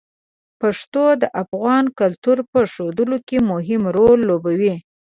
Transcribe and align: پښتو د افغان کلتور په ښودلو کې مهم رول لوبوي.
پښتو 0.61 1.03
د 1.21 1.23
افغان 1.43 1.85
کلتور 1.99 2.37
په 2.51 2.59
ښودلو 2.71 3.17
کې 3.27 3.37
مهم 3.51 3.81
رول 3.97 4.19
لوبوي. 4.29 4.73